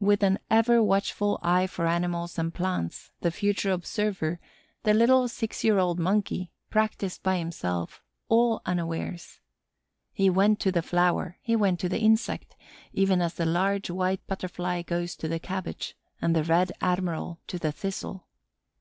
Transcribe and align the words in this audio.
With 0.00 0.24
an 0.24 0.40
ever 0.50 0.82
watchful 0.82 1.38
eye 1.40 1.68
for 1.68 1.86
animals 1.86 2.36
and 2.36 2.52
plants, 2.52 3.12
the 3.20 3.30
future 3.30 3.70
observer, 3.70 4.40
the 4.82 4.92
little 4.92 5.28
six 5.28 5.62
year 5.62 5.78
old 5.78 6.00
monkey, 6.00 6.50
practiced 6.68 7.22
by 7.22 7.38
himself, 7.38 8.02
all 8.28 8.60
unawares. 8.66 9.38
He 10.12 10.28
went 10.28 10.58
to 10.62 10.72
the 10.72 10.82
flower, 10.82 11.38
he 11.42 11.54
went 11.54 11.78
to 11.78 11.88
the 11.88 12.00
insect, 12.00 12.56
even 12.92 13.22
as 13.22 13.34
the 13.34 13.46
Large 13.46 13.88
White 13.88 14.26
Butterfly 14.26 14.82
goes 14.82 15.14
to 15.14 15.28
the 15.28 15.38
cabbage 15.38 15.96
and 16.20 16.34
the 16.34 16.42
Red 16.42 16.72
Admiral 16.80 17.38
to 17.46 17.56
the 17.56 17.70
thistle. 17.70 18.26